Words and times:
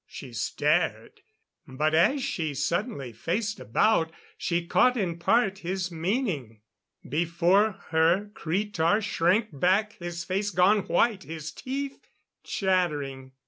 She 0.07 0.33
stared; 0.33 1.21
but 1.67 1.93
as 1.93 2.23
she 2.23 2.55
suddenly 2.55 3.13
faced 3.13 3.59
about, 3.59 4.11
she 4.35 4.65
caught 4.65 4.97
in 4.97 5.19
part 5.19 5.59
his 5.59 5.91
meaning. 5.91 6.61
Before 7.07 7.73
her 7.91 8.31
Cretar 8.33 9.01
shrank 9.03 9.49
back, 9.53 9.93
his 9.99 10.23
face 10.23 10.49
gone 10.49 10.87
white, 10.87 11.21
his 11.25 11.51
teeth 11.51 12.09
chattering. 12.43 13.33